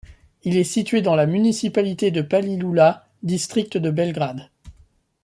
Il 0.41 0.57
est 0.57 0.63
situé 0.63 1.03
dans 1.03 1.13
la 1.13 1.27
municipalité 1.27 2.09
de 2.09 2.23
Palilula, 2.23 3.05
district 3.21 3.77
de 3.77 3.91
Belgrade. 3.91 4.49